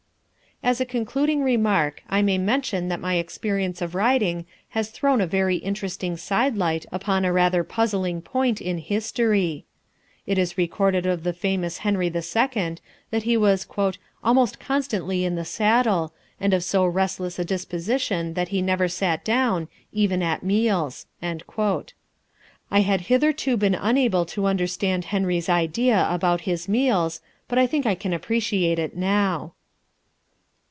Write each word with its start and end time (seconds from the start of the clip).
As 0.63 0.79
a 0.79 0.85
concluding 0.85 1.41
remark, 1.41 2.03
I 2.07 2.21
may 2.21 2.37
mention 2.37 2.87
that 2.89 2.99
my 2.99 3.15
experience 3.15 3.81
of 3.81 3.95
riding 3.95 4.45
has 4.69 4.91
thrown 4.91 5.19
a 5.19 5.25
very 5.25 5.55
interesting 5.55 6.17
sidelight 6.17 6.85
upon 6.91 7.25
a 7.25 7.33
rather 7.33 7.63
puzzling 7.63 8.21
point 8.21 8.61
in 8.61 8.77
history. 8.77 9.65
It 10.27 10.37
is 10.37 10.59
recorded 10.59 11.07
of 11.07 11.23
the 11.23 11.33
famous 11.33 11.79
Henry 11.79 12.09
the 12.09 12.21
Second 12.21 12.79
that 13.09 13.23
he 13.23 13.35
was 13.37 13.65
"almost 14.23 14.59
constantly 14.59 15.25
in 15.25 15.33
the 15.33 15.45
saddle, 15.45 16.13
and 16.39 16.53
of 16.53 16.63
so 16.63 16.85
restless 16.85 17.39
a 17.39 17.43
disposition 17.43 18.35
that 18.35 18.49
he 18.49 18.61
never 18.61 18.87
sat 18.87 19.25
down, 19.25 19.67
even 19.91 20.21
at 20.21 20.43
meals." 20.43 21.07
I 22.69 22.81
had 22.81 23.01
hitherto 23.01 23.57
been 23.57 23.73
unable 23.73 24.25
to 24.27 24.45
understand 24.45 25.05
Henry's 25.05 25.49
idea 25.49 26.07
about 26.07 26.41
his 26.41 26.69
meals, 26.69 27.19
but 27.47 27.57
I 27.57 27.65
think 27.65 27.87
I 27.87 27.95
can 27.95 28.13
appreciate 28.13 28.77
it 28.77 28.95
now. 28.95 29.53